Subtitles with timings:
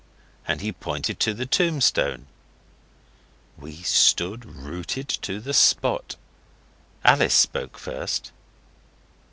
[0.47, 2.25] and he pointed to the tombstone.
[3.55, 6.15] We stood rooted to the spot.
[7.05, 8.31] Alice spoke first.